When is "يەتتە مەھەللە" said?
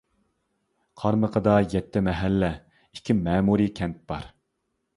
1.75-2.51